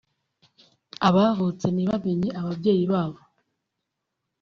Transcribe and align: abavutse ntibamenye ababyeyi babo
abavutse 1.07 1.65
ntibamenye 1.71 2.29
ababyeyi 2.39 2.83
babo 2.91 3.19